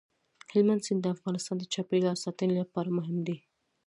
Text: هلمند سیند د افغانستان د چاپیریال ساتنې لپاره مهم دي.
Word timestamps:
هلمند 0.53 0.85
سیند 0.85 1.01
د 1.03 1.07
افغانستان 1.15 1.55
د 1.59 1.63
چاپیریال 1.73 2.17
ساتنې 2.25 2.53
لپاره 2.61 2.95
مهم 2.97 3.17
دي. 3.27 3.37